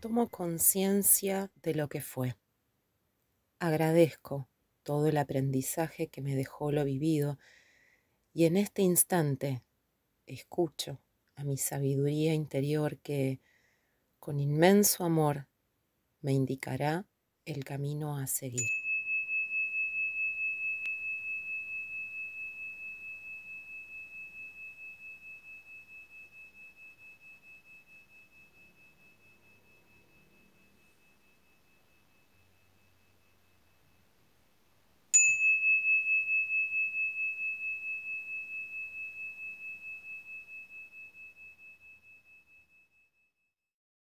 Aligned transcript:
Tomo 0.00 0.28
conciencia 0.28 1.50
de 1.62 1.74
lo 1.74 1.88
que 1.88 2.02
fue. 2.02 2.36
Agradezco 3.58 4.46
todo 4.82 5.08
el 5.08 5.16
aprendizaje 5.16 6.08
que 6.08 6.20
me 6.20 6.36
dejó 6.36 6.70
lo 6.70 6.84
vivido 6.84 7.38
y 8.34 8.44
en 8.44 8.58
este 8.58 8.82
instante 8.82 9.62
escucho 10.26 11.00
a 11.34 11.44
mi 11.44 11.56
sabiduría 11.56 12.34
interior 12.34 12.98
que, 12.98 13.40
con 14.18 14.38
inmenso 14.38 15.04
amor, 15.04 15.48
me 16.20 16.32
indicará 16.32 17.06
el 17.46 17.64
camino 17.64 18.18
a 18.18 18.26
seguir. 18.26 18.85